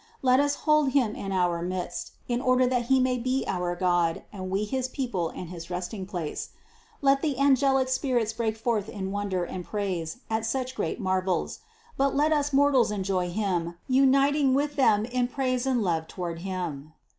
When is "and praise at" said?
9.43-10.43